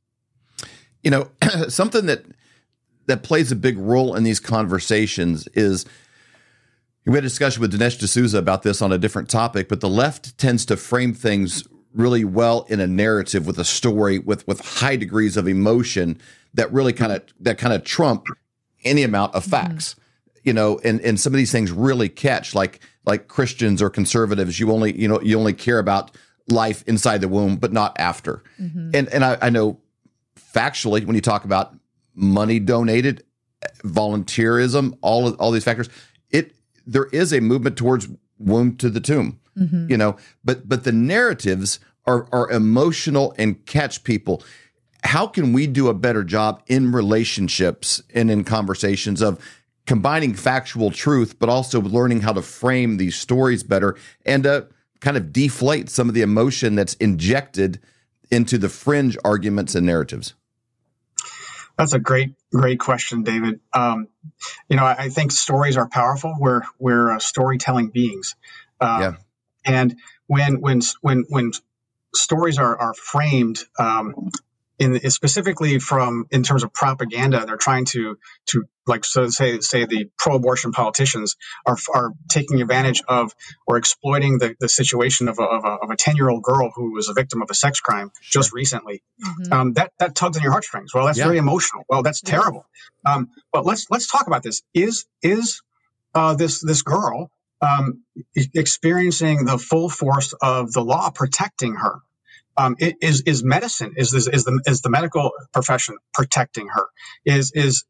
You 1.04 1.12
know, 1.12 1.30
something 1.70 2.06
that 2.08 2.26
that 3.08 3.22
plays 3.22 3.52
a 3.52 3.56
big 3.56 3.78
role 3.78 4.16
in 4.16 4.24
these 4.24 4.40
conversations 4.40 5.48
is 5.50 5.86
we 7.06 7.14
had 7.14 7.24
a 7.24 7.28
discussion 7.28 7.62
with 7.62 7.74
Dinesh 7.74 8.00
D'Souza 8.00 8.38
about 8.38 8.64
this 8.64 8.82
on 8.82 8.92
a 8.92 8.98
different 8.98 9.30
topic, 9.30 9.70
but 9.70 9.80
the 9.80 9.90
left 9.90 10.38
tends 10.38 10.66
to 10.66 10.78
frame 10.78 11.14
things 11.14 11.64
really 11.94 12.26
well 12.26 12.66
in 12.68 12.80
a 12.80 12.88
narrative 12.88 13.48
with 13.48 13.58
a 13.58 13.64
story 13.64 14.20
with 14.20 14.46
with 14.48 14.60
high 14.60 14.96
degrees 14.96 15.38
of 15.38 15.48
emotion 15.48 16.20
that 16.54 16.72
really 16.74 16.94
kind 16.94 17.12
of 17.12 17.24
that 17.40 17.58
kind 17.58 17.74
of 17.74 17.84
trump 17.84 18.26
any 18.84 19.04
amount 19.04 19.34
of 19.36 19.44
facts. 19.44 19.94
Mm-hmm. 19.94 20.02
You 20.44 20.54
know, 20.54 20.80
and 20.84 21.02
and 21.02 21.20
some 21.20 21.34
of 21.34 21.38
these 21.38 21.52
things 21.52 21.72
really 21.72 22.10
catch 22.10 22.54
like 22.54 22.80
like 23.06 23.28
Christians 23.28 23.82
or 23.82 23.90
conservatives, 23.90 24.60
you 24.60 24.72
only 24.72 25.00
you 25.00 25.08
know 25.08 25.22
you 25.22 25.40
only 25.40 25.54
care 25.54 25.80
about 25.80 26.12
life 26.48 26.84
inside 26.88 27.22
the 27.22 27.28
womb, 27.28 27.58
but 27.58 27.72
not 27.72 28.00
after. 28.00 28.44
Mm-hmm. 28.60 28.92
And 28.94 29.10
and 29.10 29.26
I, 29.26 29.38
I 29.42 29.50
know 29.50 29.80
factually 30.38 31.06
when 31.06 31.16
you 31.16 31.22
talk 31.22 31.46
about 31.46 31.76
money 32.14 32.60
donated, 32.60 33.24
volunteerism, 33.84 34.98
all 35.02 35.28
of, 35.28 35.40
all 35.40 35.52
these 35.52 35.64
factors, 35.64 35.90
it 36.30 36.56
there 36.86 37.06
is 37.06 37.34
a 37.34 37.40
movement 37.42 37.78
towards 37.78 38.08
womb 38.38 38.76
to 38.78 38.90
the 38.90 39.00
tomb. 39.00 39.40
Mm-hmm. 39.58 39.90
You 39.90 39.98
know, 39.98 40.18
but 40.44 40.68
but 40.68 40.84
the 40.84 40.92
narratives 40.92 41.80
are 42.06 42.28
are 42.32 42.52
emotional 42.52 43.34
and 43.38 43.66
catch 43.66 44.04
people. 44.04 44.44
How 45.04 45.28
can 45.28 45.54
we 45.54 45.68
do 45.68 45.88
a 45.88 45.94
better 45.94 46.24
job 46.24 46.64
in 46.68 46.92
relationships 46.92 48.02
and 48.14 48.32
in 48.32 48.44
conversations 48.44 49.22
of 49.22 49.40
combining 49.86 50.34
factual 50.34 50.92
truth, 50.92 51.38
but 51.40 51.48
also 51.48 51.80
learning 51.80 52.22
how 52.22 52.34
to 52.34 52.42
frame 52.42 52.98
these 52.98 53.16
stories 53.16 53.64
better 53.64 53.96
and 54.26 54.46
uh, 54.46 54.64
kind 55.00 55.16
of 55.16 55.32
deflate 55.32 55.90
some 55.90 56.10
of 56.10 56.16
the 56.16 56.24
emotion 56.24 56.76
that's 56.76 56.96
injected 56.96 57.80
into 58.32 58.58
the 58.58 58.70
fringe 58.70 59.16
arguments 59.24 59.76
and 59.76 59.86
narratives? 59.86 60.34
That's 61.78 61.94
a 61.94 62.00
great, 62.00 62.34
great 62.52 62.80
question, 62.80 63.24
David. 63.24 63.60
Um, 63.74 64.08
you 64.70 64.78
know, 64.78 64.86
I, 64.86 64.96
I, 64.98 65.10
think 65.10 65.32
stories 65.32 65.78
are 65.78 65.88
powerful. 65.88 66.34
We're 66.40 66.62
we're 66.80 67.12
uh, 67.12 67.20
storytelling 67.20 67.90
beings, 67.90 68.36
um, 68.80 69.02
yeah. 69.02 69.14
and 69.66 69.96
when 70.28 70.62
when 70.62 70.82
when 71.02 71.26
when 71.30 71.52
stories 72.14 72.58
are 72.58 72.78
are 72.78 72.94
framed 72.94 73.60
um, 73.78 74.32
in 74.78 75.10
specifically 75.10 75.80
from 75.80 76.26
in 76.32 76.44
terms 76.44 76.64
of 76.64 76.74
propaganda 76.74 77.46
they're 77.46 77.58
trying 77.58 77.86
to 77.86 78.18
to 78.46 78.64
like 78.88 79.06
so 79.06 79.28
say 79.30 79.60
say 79.60 79.86
the 79.86 80.10
pro-abortion 80.18 80.72
politicians 80.72 81.36
are 81.66 81.78
are 81.94 82.12
taking 82.30 82.62
advantage 82.62 83.02
of 83.08 83.34
or 83.68 83.78
exploiting 83.78 84.38
the, 84.38 84.56
the 84.60 84.70
situation 84.70 85.28
of 85.28 85.40
a, 85.40 85.44
of 85.44 85.64
a, 85.64 85.78
of 85.84 85.90
a 85.90 85.96
10 85.96 86.16
year 86.16 86.30
old 86.30 86.44
girl 86.44 86.72
who 86.76 86.94
was 86.94 87.10
a 87.10 87.14
victim 87.14 87.42
of 87.42 87.50
a 87.50 87.54
sex 87.54 87.80
crime 87.80 88.12
sure. 88.22 88.42
just 88.42 88.54
recently. 88.54 89.02
Mm-hmm. 89.24 89.54
um, 89.54 89.74
that 89.74 89.92
that 90.00 90.16
tugs 90.16 90.38
on 90.38 90.44
your 90.44 90.52
heartstrings. 90.52 90.94
Well 90.94 91.06
that's 91.06 91.18
yeah. 91.18 91.26
very 91.26 91.38
emotional. 91.38 91.84
Well 91.88 92.04
that's 92.04 92.22
terrible. 92.22 92.66
Um, 93.06 93.30
but 93.52 93.66
let's 93.66 93.86
let's 93.90 94.08
talk 94.08 94.28
about 94.28 94.44
this. 94.44 94.62
Is 94.74 95.06
is 95.22 95.62
uh, 96.14 96.36
this 96.36 96.62
this 96.62 96.82
girl 96.82 97.32
um, 97.62 98.04
experiencing 98.54 99.46
the 99.46 99.58
full 99.58 99.90
force 99.90 100.34
of 100.42 100.72
the 100.74 100.82
law 100.82 101.10
protecting 101.10 101.76
her 101.76 102.02
um, 102.58 102.76
is 102.80 103.22
is 103.22 103.44
medicine 103.44 103.94
is, 103.98 104.14
is 104.14 104.28
is 104.28 104.46
the 104.46 104.62
is 104.66 104.82
the 104.82 104.90
medical 104.90 105.32
profession 105.54 105.98
protecting 106.14 106.68
her? 106.68 106.88
Is 107.26 107.52
is 107.54 107.86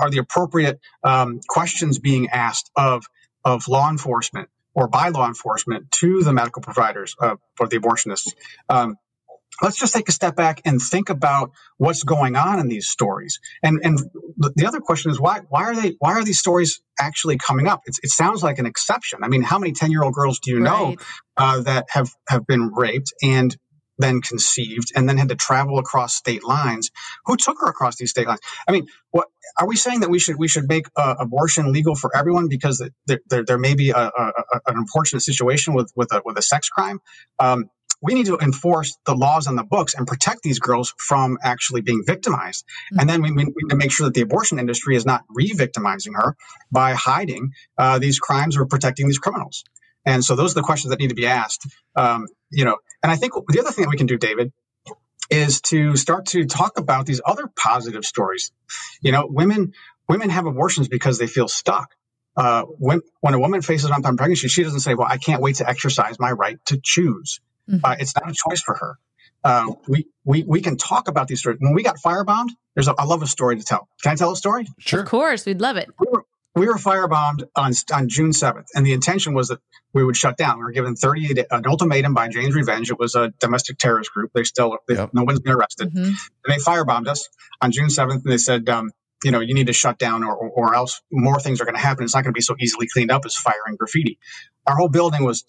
are 0.00 0.10
the 0.10 0.18
appropriate 0.18 0.80
um, 1.02 1.40
questions 1.48 1.98
being 1.98 2.28
asked 2.28 2.70
of 2.76 3.04
of 3.44 3.68
law 3.68 3.90
enforcement 3.90 4.48
or 4.74 4.88
by 4.88 5.08
law 5.08 5.26
enforcement 5.26 5.90
to 5.90 6.22
the 6.22 6.32
medical 6.32 6.62
providers 6.62 7.16
uh, 7.20 7.36
for 7.56 7.66
the 7.66 7.78
abortionists? 7.78 8.28
Um, 8.68 8.96
let's 9.62 9.78
just 9.78 9.94
take 9.94 10.08
a 10.08 10.12
step 10.12 10.36
back 10.36 10.60
and 10.64 10.80
think 10.80 11.10
about 11.10 11.50
what's 11.76 12.02
going 12.02 12.36
on 12.36 12.58
in 12.60 12.68
these 12.68 12.88
stories. 12.88 13.40
And 13.62 13.80
and 13.82 13.98
the 14.36 14.66
other 14.66 14.80
question 14.80 15.10
is 15.10 15.20
why 15.20 15.40
why 15.48 15.64
are 15.64 15.74
they 15.74 15.94
why 15.98 16.12
are 16.12 16.24
these 16.24 16.38
stories 16.38 16.80
actually 16.98 17.38
coming 17.38 17.66
up? 17.66 17.82
It's, 17.86 17.98
it 18.02 18.10
sounds 18.10 18.42
like 18.42 18.58
an 18.58 18.66
exception. 18.66 19.20
I 19.22 19.28
mean 19.28 19.42
how 19.42 19.58
many 19.58 19.72
10 19.72 19.90
year 19.90 20.02
old 20.02 20.14
girls 20.14 20.40
do 20.40 20.50
you 20.50 20.62
right. 20.62 20.64
know 20.64 20.96
uh, 21.36 21.62
that 21.62 21.86
have 21.90 22.10
have 22.28 22.46
been 22.46 22.70
raped? 22.74 23.12
And 23.22 23.56
then 24.00 24.20
conceived 24.20 24.92
and 24.94 25.08
then 25.08 25.18
had 25.18 25.28
to 25.28 25.36
travel 25.36 25.78
across 25.78 26.14
state 26.14 26.44
lines. 26.44 26.90
Who 27.26 27.36
took 27.36 27.58
her 27.60 27.68
across 27.68 27.96
these 27.96 28.10
state 28.10 28.26
lines? 28.26 28.40
I 28.68 28.72
mean, 28.72 28.86
what 29.10 29.28
are 29.58 29.66
we 29.66 29.76
saying 29.76 30.00
that 30.00 30.10
we 30.10 30.18
should 30.18 30.36
we 30.36 30.48
should 30.48 30.68
make 30.68 30.86
uh, 30.96 31.16
abortion 31.18 31.72
legal 31.72 31.94
for 31.94 32.16
everyone 32.16 32.48
because 32.48 32.82
there, 33.06 33.20
there, 33.28 33.44
there 33.44 33.58
may 33.58 33.74
be 33.74 33.90
a, 33.90 33.96
a, 33.96 34.32
an 34.66 34.76
unfortunate 34.76 35.20
situation 35.20 35.74
with 35.74 35.92
with 35.94 36.12
a, 36.12 36.22
with 36.24 36.38
a 36.38 36.42
sex 36.42 36.68
crime? 36.68 37.00
Um, 37.38 37.70
we 38.02 38.14
need 38.14 38.26
to 38.26 38.38
enforce 38.38 38.96
the 39.04 39.14
laws 39.14 39.46
on 39.46 39.56
the 39.56 39.62
books 39.62 39.94
and 39.94 40.06
protect 40.06 40.42
these 40.42 40.58
girls 40.58 40.94
from 40.96 41.38
actually 41.42 41.82
being 41.82 42.02
victimized. 42.06 42.64
Mm-hmm. 42.64 43.00
And 43.00 43.10
then 43.10 43.22
we, 43.22 43.30
we, 43.32 43.44
need 43.44 43.68
to 43.68 43.76
make 43.76 43.92
sure 43.92 44.06
that 44.06 44.14
the 44.14 44.22
abortion 44.22 44.58
industry 44.58 44.96
is 44.96 45.04
not 45.04 45.24
re-victimizing 45.28 46.14
her 46.14 46.36
by 46.72 46.94
hiding 46.94 47.50
uh, 47.76 47.98
these 47.98 48.18
crimes 48.18 48.56
or 48.56 48.66
protecting 48.66 49.06
these 49.06 49.18
criminals. 49.18 49.64
And 50.04 50.24
so 50.24 50.34
those 50.36 50.52
are 50.52 50.60
the 50.60 50.62
questions 50.62 50.90
that 50.90 50.98
need 50.98 51.10
to 51.10 51.14
be 51.14 51.26
asked. 51.26 51.66
Um, 51.94 52.26
you 52.50 52.64
know, 52.64 52.78
and 53.02 53.12
I 53.12 53.16
think 53.16 53.32
the 53.48 53.60
other 53.60 53.70
thing 53.70 53.84
that 53.84 53.90
we 53.90 53.96
can 53.96 54.06
do, 54.06 54.18
David, 54.18 54.52
is 55.30 55.60
to 55.62 55.96
start 55.96 56.26
to 56.26 56.44
talk 56.44 56.78
about 56.78 57.06
these 57.06 57.20
other 57.24 57.48
positive 57.56 58.04
stories. 58.04 58.52
You 59.00 59.12
know, 59.12 59.26
women 59.28 59.72
women 60.08 60.30
have 60.30 60.46
abortions 60.46 60.88
because 60.88 61.18
they 61.18 61.26
feel 61.26 61.48
stuck. 61.48 61.94
Uh, 62.36 62.62
when 62.62 63.00
when 63.20 63.34
a 63.34 63.38
woman 63.38 63.62
faces 63.62 63.90
unplanned 63.90 64.18
pregnancy, 64.18 64.48
she 64.48 64.62
doesn't 64.62 64.80
say, 64.80 64.94
"Well, 64.94 65.08
I 65.08 65.18
can't 65.18 65.42
wait 65.42 65.56
to 65.56 65.68
exercise 65.68 66.18
my 66.18 66.32
right 66.32 66.58
to 66.66 66.80
choose." 66.82 67.40
Mm-hmm. 67.68 67.84
Uh, 67.84 67.96
it's 67.98 68.14
not 68.16 68.28
a 68.28 68.34
choice 68.34 68.62
for 68.62 68.74
her. 68.74 68.98
Uh, 69.42 69.72
we, 69.88 70.06
we 70.24 70.42
we 70.42 70.60
can 70.60 70.76
talk 70.76 71.08
about 71.08 71.28
these 71.28 71.40
stories. 71.40 71.58
When 71.60 71.74
we 71.74 71.82
got 71.82 71.96
firebombed, 71.96 72.50
there's 72.74 72.88
a, 72.88 72.94
I 72.98 73.04
love 73.04 73.22
a 73.22 73.26
story 73.26 73.56
to 73.56 73.64
tell. 73.64 73.88
Can 74.02 74.12
I 74.12 74.14
tell 74.16 74.32
a 74.32 74.36
story? 74.36 74.66
Sure. 74.78 75.00
Of 75.00 75.06
course, 75.06 75.46
we'd 75.46 75.60
love 75.60 75.76
it. 75.76 75.88
We 75.98 76.06
were, 76.10 76.24
we 76.54 76.66
were 76.66 76.74
firebombed 76.74 77.44
on 77.54 77.72
on 77.92 78.08
June 78.08 78.30
7th, 78.30 78.66
and 78.74 78.84
the 78.84 78.92
intention 78.92 79.34
was 79.34 79.48
that 79.48 79.60
we 79.92 80.04
would 80.04 80.16
shut 80.16 80.36
down. 80.36 80.58
We 80.58 80.64
were 80.64 80.72
given 80.72 80.96
30 80.96 81.44
an 81.50 81.66
ultimatum 81.66 82.14
by 82.14 82.28
Jane's 82.28 82.54
Revenge. 82.54 82.90
It 82.90 82.98
was 82.98 83.14
a 83.14 83.32
domestic 83.40 83.78
terrorist 83.78 84.12
group. 84.12 84.32
They 84.34 84.44
still 84.44 84.78
they, 84.88 84.94
yep. 84.94 85.10
no 85.12 85.24
one's 85.24 85.40
been 85.40 85.52
arrested. 85.52 85.90
Mm-hmm. 85.90 86.04
And 86.04 86.16
they 86.48 86.56
firebombed 86.56 87.08
us 87.08 87.28
on 87.60 87.72
June 87.72 87.88
7th, 87.88 88.22
and 88.24 88.32
they 88.32 88.38
said, 88.38 88.68
um, 88.68 88.90
you 89.24 89.30
know, 89.30 89.40
you 89.40 89.54
need 89.54 89.66
to 89.66 89.72
shut 89.72 89.98
down, 89.98 90.24
or, 90.24 90.34
or, 90.34 90.50
or 90.50 90.74
else 90.74 91.02
more 91.12 91.38
things 91.38 91.60
are 91.60 91.64
going 91.64 91.74
to 91.74 91.80
happen. 91.80 92.04
It's 92.04 92.14
not 92.14 92.24
going 92.24 92.32
to 92.32 92.38
be 92.38 92.42
so 92.42 92.56
easily 92.58 92.88
cleaned 92.92 93.10
up 93.10 93.24
as 93.26 93.36
fire 93.36 93.62
and 93.66 93.78
graffiti. 93.78 94.18
Our 94.66 94.76
whole 94.76 94.88
building 94.88 95.24
was 95.24 95.44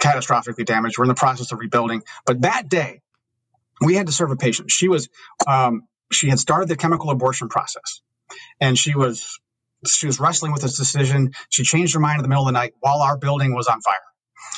catastrophically 0.00 0.64
damaged. 0.64 0.98
We're 0.98 1.04
in 1.04 1.08
the 1.08 1.14
process 1.14 1.52
of 1.52 1.58
rebuilding, 1.58 2.02
but 2.24 2.42
that 2.42 2.68
day 2.68 3.02
we 3.80 3.94
had 3.94 4.06
to 4.06 4.12
serve 4.12 4.30
a 4.30 4.36
patient. 4.36 4.70
She 4.70 4.88
was 4.88 5.08
um, 5.46 5.82
she 6.10 6.28
had 6.28 6.38
started 6.38 6.68
the 6.68 6.76
chemical 6.76 7.10
abortion 7.10 7.48
process, 7.48 8.00
and 8.60 8.78
she 8.78 8.94
was 8.94 9.38
she 9.94 10.06
was 10.06 10.20
wrestling 10.20 10.52
with 10.52 10.62
this 10.62 10.76
decision. 10.76 11.32
She 11.50 11.64
changed 11.64 11.94
her 11.94 12.00
mind 12.00 12.18
in 12.20 12.24
the 12.24 12.28
middle 12.28 12.44
of 12.44 12.48
the 12.48 12.58
night 12.58 12.74
while 12.80 13.02
our 13.02 13.18
building 13.18 13.54
was 13.54 13.68
on 13.68 13.80
fire. 13.82 14.05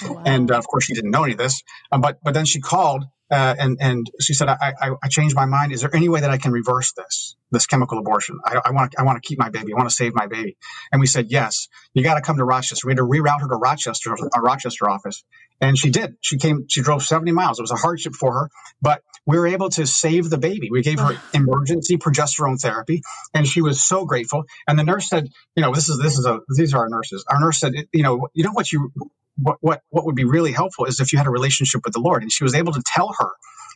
Wow. 0.03 0.23
And 0.25 0.51
uh, 0.51 0.59
of 0.59 0.67
course, 0.67 0.85
she 0.85 0.95
didn't 0.95 1.11
know 1.11 1.25
any 1.25 1.33
of 1.33 1.39
this. 1.39 1.63
Um, 1.93 2.01
but 2.01 2.19
but 2.23 2.35
then 2.35 2.45
she 2.45 2.61
called 2.61 3.05
uh, 3.31 3.55
and 3.59 3.77
and 3.81 4.11
she 4.21 4.33
said, 4.33 4.49
I, 4.49 4.73
I, 4.81 4.91
I 5.03 5.09
changed 5.09 5.37
my 5.37 5.45
mind. 5.45 5.73
Is 5.73 5.83
there 5.83 5.95
any 5.95 6.09
way 6.09 6.21
that 6.21 6.31
I 6.31 6.39
can 6.39 6.51
reverse 6.51 6.93
this 6.93 7.37
this 7.51 7.67
chemical 7.67 7.99
abortion? 7.99 8.39
I, 8.45 8.71
want 8.71 8.95
I 8.99 9.03
want 9.03 9.23
to 9.23 9.27
keep 9.27 9.39
my 9.39 9.51
baby. 9.51 9.73
I 9.73 9.77
want 9.77 9.89
to 9.89 9.95
save 9.95 10.15
my 10.15 10.27
baby. 10.27 10.57
And 10.93 11.01
we 11.01 11.07
said, 11.07 11.27
yes. 11.29 11.69
You 11.93 12.03
got 12.03 12.15
to 12.15 12.23
come 12.23 12.39
to 12.39 12.45
Rochester. 12.45 12.87
We 12.87 12.93
had 12.93 12.99
to 12.99 13.05
reroute 13.05 13.41
her 13.41 13.49
to 13.49 13.57
Rochester, 13.57 14.15
our 14.35 14.43
Rochester 14.43 14.89
office. 14.89 15.25
And 15.61 15.77
she 15.77 15.91
did. 15.91 16.17
She 16.21 16.39
came. 16.39 16.67
She 16.69 16.81
drove 16.81 17.03
70 17.03 17.33
miles. 17.33 17.59
It 17.59 17.63
was 17.63 17.71
a 17.71 17.77
hardship 17.77 18.15
for 18.15 18.33
her, 18.33 18.51
but 18.81 19.03
we 19.27 19.37
were 19.37 19.49
able 19.49 19.69
to 19.71 19.87
save 19.87 20.31
the 20.31 20.39
baby. 20.39 20.71
We 20.71 20.83
gave 20.83 21.01
her 21.01 21.19
emergency 21.35 21.99
progesterone 21.99 22.61
therapy, 22.61 23.03
and 23.35 23.47
she 23.47 23.61
was 23.61 23.83
so 23.83 24.05
grateful. 24.05 24.45
And 24.69 24.79
the 24.79 24.85
nurse 24.85 25.09
said, 25.09 25.29
"You 25.57 25.63
know, 25.63 25.75
this 25.75 25.89
is 25.89 25.99
this 25.99 26.17
is 26.17 26.27
a 26.27 26.41
these 26.57 26.75
are 26.75 26.83
our 26.83 26.89
nurses. 26.89 27.25
Our 27.29 27.41
nurse 27.41 27.59
said, 27.59 27.73
you 27.93 28.05
know, 28.05 28.29
you 28.35 28.45
know 28.45 28.53
what 28.53 28.71
you 28.71 28.93
what 29.39 29.59
what 29.61 29.83
what 29.91 30.07
would 30.07 30.17
be 30.17 30.25
really 30.25 30.53
helpful 30.53 30.87
is 30.87 31.01
if 31.01 31.13
you 31.13 31.19
had 31.19 31.27
a 31.27 31.31
relationship 31.31 31.83
with 31.85 31.95
the 31.95 32.01
Lord." 32.01 32.23
And 32.23 32.33
she 32.33 32.45
was 32.45 32.55
able 32.55 32.73
to 32.73 32.83
tell 32.87 33.15
her 33.19 33.31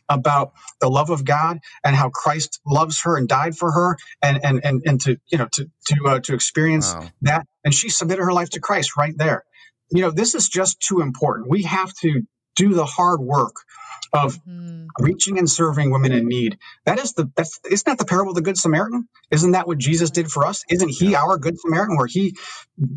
about 0.09 0.53
the 0.81 0.89
love 0.89 1.09
of 1.09 1.25
God 1.25 1.59
and 1.83 1.95
how 1.95 2.09
Christ 2.09 2.59
loves 2.67 3.01
her 3.03 3.17
and 3.17 3.27
died 3.27 3.57
for 3.57 3.71
her, 3.71 3.97
and 4.21 4.39
and 4.43 4.61
and, 4.63 4.81
and 4.85 5.01
to 5.01 5.17
you 5.31 5.37
know 5.37 5.47
to 5.53 5.69
to 5.87 6.07
uh, 6.07 6.19
to 6.21 6.33
experience 6.33 6.93
wow. 6.93 7.07
that. 7.23 7.47
And 7.65 7.73
she 7.73 7.89
submitted 7.89 8.23
her 8.23 8.33
life 8.33 8.51
to 8.51 8.59
Christ 8.59 8.97
right 8.97 9.17
there 9.17 9.45
you 9.91 10.01
know, 10.01 10.11
this 10.11 10.35
is 10.35 10.49
just 10.49 10.79
too 10.81 11.01
important. 11.01 11.49
We 11.49 11.63
have 11.63 11.93
to 12.01 12.23
do 12.55 12.73
the 12.73 12.85
hard 12.85 13.21
work 13.21 13.55
of 14.11 14.35
mm-hmm. 14.43 14.87
reaching 14.99 15.37
and 15.39 15.49
serving 15.49 15.91
women 15.91 16.11
in 16.11 16.27
need. 16.27 16.57
That 16.85 16.99
is 16.99 17.13
the 17.13 17.31
that's 17.35 17.59
isn't 17.69 17.85
that 17.85 17.97
the 17.97 18.05
parable 18.05 18.31
of 18.31 18.35
the 18.35 18.41
Good 18.41 18.57
Samaritan? 18.57 19.07
Isn't 19.31 19.51
that 19.51 19.67
what 19.67 19.77
Jesus 19.77 20.11
did 20.11 20.31
for 20.31 20.45
us? 20.45 20.63
Isn't 20.69 20.89
he 20.89 21.11
yeah. 21.11 21.21
our 21.23 21.37
Good 21.37 21.59
Samaritan? 21.59 21.97
Where 21.97 22.07
he, 22.07 22.35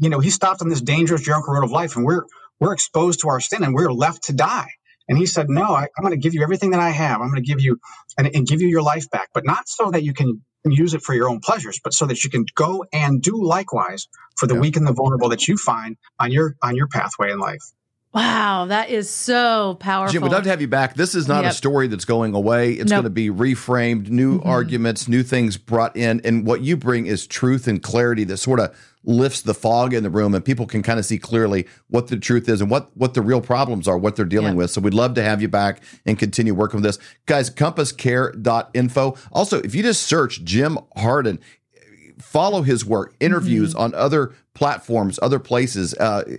you 0.01 0.09
know, 0.11 0.21
he 0.21 0.31
stopped 0.31 0.63
on 0.63 0.69
this 0.69 0.81
dangerous 0.81 1.23
Jericho 1.23 1.53
road 1.53 1.65
of 1.65 1.71
life, 1.71 1.97
and 1.97 2.05
we're 2.05 2.23
we're 2.61 2.73
exposed 2.73 3.21
to 3.21 3.29
our 3.29 3.41
sin, 3.41 3.63
and 3.63 3.75
we're 3.75 3.93
left 3.93 4.25
to 4.25 4.33
die. 4.33 4.69
And 5.09 5.17
he 5.17 5.27
said, 5.27 5.49
"No, 5.49 5.63
I, 5.63 5.83
am 5.83 6.03
going 6.03 6.11
to 6.13 6.17
give 6.17 6.35
you 6.35 6.43
everything 6.43 6.71
that 6.71 6.81
I 6.81 6.91
have. 6.91 7.21
I'm 7.21 7.29
going 7.29 7.43
to 7.43 7.47
give 7.47 7.61
you 7.61 7.79
and, 8.19 8.29
and 8.35 8.47
give 8.47 8.61
you 8.61 8.69
your 8.69 8.83
life 8.83 9.09
back, 9.11 9.29
but 9.33 9.45
not 9.45 9.69
so 9.69 9.91
that 9.91 10.03
you 10.03 10.13
can 10.13 10.43
use 10.65 10.95
it 10.95 11.03
for 11.03 11.15
your 11.15 11.29
own 11.29 11.41
pleasures, 11.41 11.81
but 11.83 11.93
so 11.93 12.07
that 12.07 12.25
you 12.25 12.31
can 12.31 12.45
go 12.55 12.85
and 12.93 13.23
do 13.23 13.43
likewise 13.43 14.09
for 14.37 14.47
the 14.47 14.55
yeah. 14.55 14.61
weak 14.61 14.77
and 14.77 14.87
the 14.87 14.93
vulnerable 14.93 15.29
that 15.29 15.47
you 15.47 15.57
find 15.57 15.97
on 16.19 16.33
your 16.33 16.57
on 16.63 16.77
your 16.77 16.89
pathway 16.89 17.31
in 17.31 17.39
life. 17.39 17.63
Wow, 18.17 18.65
that 18.69 18.89
is 18.89 19.11
so 19.11 19.77
powerful. 19.79 20.11
Jim, 20.11 20.23
we'd 20.23 20.33
love 20.33 20.45
to 20.45 20.49
have 20.49 20.63
you 20.63 20.69
back. 20.69 20.95
This 20.95 21.15
is 21.15 21.29
not 21.29 21.45
yep. 21.45 21.53
a 21.53 21.55
story 21.55 21.87
that's 21.87 22.07
going 22.07 22.35
away. 22.35 22.73
It's 22.73 22.91
nope. 22.91 23.03
going 23.03 23.05
to 23.05 23.11
be 23.11 23.29
reframed, 23.29 24.09
new 24.09 24.39
mm-hmm. 24.39 24.49
arguments, 24.49 25.07
new 25.07 25.23
things 25.23 25.59
brought 25.59 25.95
in. 25.95 26.23
And 26.25 26.47
what 26.47 26.63
you 26.63 26.79
bring 26.79 27.05
is 27.05 27.27
truth 27.27 27.69
and 27.69 27.83
clarity 27.83 28.25
that 28.25 28.39
sort 28.39 28.59
of 28.59 28.75
lifts 29.05 29.43
the 29.43 29.53
fog 29.53 29.93
in 29.93 30.03
the 30.03 30.09
room 30.09 30.35
and 30.35 30.43
people 30.43 30.65
can 30.65 30.83
kind 30.83 30.99
of 30.99 31.05
see 31.05 31.19
clearly 31.19 31.67
what 31.89 32.09
the 32.09 32.17
truth 32.17 32.49
is 32.49 32.63
and 32.63 32.71
what 32.71 32.91
what 32.97 33.13
the 33.13 33.21
real 33.21 33.43
problems 33.43 33.87
are, 33.87 33.99
what 33.99 34.17
they're 34.17 34.25
dealing 34.25 34.55
yeah. 34.55 34.61
with. 34.61 34.71
So 34.71 34.81
we'd 34.81 34.95
love 34.95 35.13
to 35.17 35.23
have 35.23 35.43
you 35.43 35.49
back 35.49 35.83
and 36.07 36.19
continue 36.19 36.55
working 36.55 36.81
with 36.81 36.85
this. 36.85 36.99
Guys, 37.27 37.51
compasscare.info. 37.51 39.17
Also, 39.31 39.61
if 39.61 39.75
you 39.75 39.83
just 39.83 40.05
search 40.05 40.43
Jim 40.43 40.79
Harden, 40.97 41.39
follow 42.19 42.63
his 42.63 42.83
work, 42.83 43.15
interviews 43.21 43.75
mm-hmm. 43.75 43.83
on 43.83 43.95
other 43.95 44.33
platforms, 44.55 45.19
other 45.21 45.39
places. 45.39 45.93
Uh, 45.93 46.39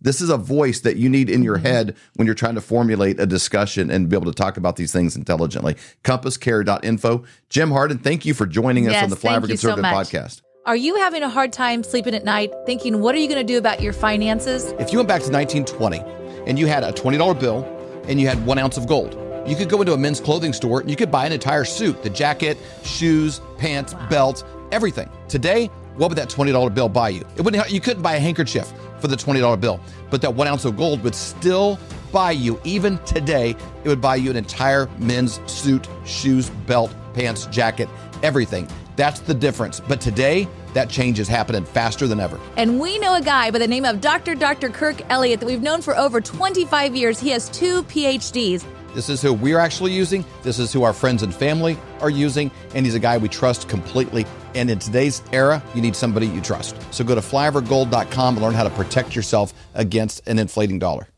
this 0.00 0.20
is 0.20 0.30
a 0.30 0.36
voice 0.36 0.80
that 0.80 0.96
you 0.96 1.08
need 1.08 1.28
in 1.28 1.42
your 1.42 1.56
mm-hmm. 1.56 1.66
head 1.66 1.96
when 2.14 2.26
you're 2.26 2.34
trying 2.34 2.54
to 2.54 2.60
formulate 2.60 3.18
a 3.20 3.26
discussion 3.26 3.90
and 3.90 4.08
be 4.08 4.16
able 4.16 4.30
to 4.30 4.36
talk 4.36 4.56
about 4.56 4.76
these 4.76 4.92
things 4.92 5.16
intelligently. 5.16 5.76
Compasscare.info. 6.04 7.24
Jim 7.48 7.70
Harden, 7.70 7.98
thank 7.98 8.24
you 8.24 8.34
for 8.34 8.46
joining 8.46 8.86
us 8.86 8.92
yes, 8.92 9.04
on 9.04 9.10
the 9.10 9.16
Flyover 9.16 9.48
Conservative 9.48 9.84
so 9.84 9.90
podcast. 9.90 10.42
Are 10.66 10.76
you 10.76 10.96
having 10.96 11.22
a 11.22 11.30
hard 11.30 11.52
time 11.52 11.82
sleeping 11.82 12.14
at 12.14 12.24
night 12.24 12.52
thinking, 12.66 13.00
what 13.00 13.14
are 13.14 13.18
you 13.18 13.28
going 13.28 13.44
to 13.44 13.52
do 13.52 13.58
about 13.58 13.80
your 13.80 13.92
finances? 13.92 14.74
If 14.78 14.92
you 14.92 14.98
went 14.98 15.08
back 15.08 15.22
to 15.22 15.32
1920 15.32 16.00
and 16.46 16.58
you 16.58 16.66
had 16.66 16.84
a 16.84 16.92
$20 16.92 17.40
bill 17.40 17.64
and 18.06 18.20
you 18.20 18.28
had 18.28 18.44
one 18.44 18.58
ounce 18.58 18.76
of 18.76 18.86
gold, 18.86 19.18
you 19.48 19.56
could 19.56 19.70
go 19.70 19.80
into 19.80 19.94
a 19.94 19.96
men's 19.96 20.20
clothing 20.20 20.52
store 20.52 20.80
and 20.80 20.90
you 20.90 20.96
could 20.96 21.10
buy 21.10 21.24
an 21.24 21.32
entire 21.32 21.64
suit 21.64 22.02
the 22.02 22.10
jacket, 22.10 22.58
shoes, 22.84 23.40
pants, 23.56 23.94
wow. 23.94 24.08
belt, 24.10 24.44
everything. 24.70 25.08
Today, 25.26 25.70
what 25.98 26.08
would 26.08 26.18
that 26.18 26.30
$20 26.30 26.74
bill 26.74 26.88
buy 26.88 27.10
you? 27.10 27.24
It 27.36 27.42
wouldn't, 27.42 27.70
you 27.70 27.80
couldn't 27.80 28.02
buy 28.02 28.14
a 28.14 28.20
handkerchief 28.20 28.72
for 29.00 29.08
the 29.08 29.16
$20 29.16 29.60
bill, 29.60 29.80
but 30.10 30.22
that 30.22 30.32
one 30.32 30.46
ounce 30.46 30.64
of 30.64 30.76
gold 30.76 31.02
would 31.02 31.14
still 31.14 31.78
buy 32.12 32.30
you, 32.30 32.60
even 32.64 32.98
today, 32.98 33.56
it 33.84 33.88
would 33.88 34.00
buy 34.00 34.16
you 34.16 34.30
an 34.30 34.36
entire 34.36 34.88
men's 34.98 35.40
suit, 35.50 35.86
shoes, 36.06 36.50
belt, 36.66 36.94
pants, 37.14 37.46
jacket, 37.46 37.88
everything. 38.22 38.68
That's 38.96 39.20
the 39.20 39.34
difference. 39.34 39.80
But 39.80 40.00
today, 40.00 40.48
that 40.74 40.88
change 40.88 41.18
is 41.18 41.28
happening 41.28 41.64
faster 41.64 42.06
than 42.06 42.20
ever. 42.20 42.38
And 42.56 42.80
we 42.80 42.98
know 42.98 43.14
a 43.14 43.20
guy 43.20 43.50
by 43.50 43.58
the 43.58 43.66
name 43.66 43.84
of 43.84 44.00
Dr. 44.00 44.34
Dr. 44.34 44.70
Kirk 44.70 45.00
Elliott 45.10 45.40
that 45.40 45.46
we've 45.46 45.62
known 45.62 45.82
for 45.82 45.96
over 45.96 46.20
25 46.20 46.96
years. 46.96 47.18
He 47.20 47.30
has 47.30 47.48
two 47.50 47.82
PhDs 47.84 48.64
This 48.94 49.08
is 49.08 49.22
who 49.22 49.32
we're 49.32 49.58
actually 49.58 49.92
using. 49.92 50.24
This 50.42 50.58
is 50.58 50.72
who 50.72 50.82
our 50.82 50.92
friends 50.92 51.22
and 51.22 51.34
family 51.34 51.78
are 52.00 52.10
using. 52.10 52.50
And 52.74 52.86
he's 52.86 52.94
a 52.94 53.00
guy 53.00 53.18
we 53.18 53.28
trust 53.28 53.68
completely. 53.68 54.26
And 54.54 54.70
in 54.70 54.78
today's 54.78 55.22
era, 55.32 55.62
you 55.74 55.82
need 55.82 55.94
somebody 55.94 56.26
you 56.26 56.40
trust. 56.40 56.76
So 56.92 57.04
go 57.04 57.14
to 57.14 57.20
flyovergold.com 57.20 58.36
and 58.36 58.44
learn 58.44 58.54
how 58.54 58.64
to 58.64 58.70
protect 58.70 59.14
yourself 59.14 59.52
against 59.74 60.26
an 60.26 60.38
inflating 60.38 60.78
dollar. 60.78 61.08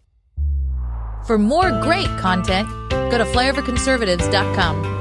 For 1.27 1.39
more 1.39 1.71
great 1.81 2.09
content, 2.19 2.69
go 2.91 3.19
to 3.19 3.25
flyoverconservatives.com. 3.25 5.00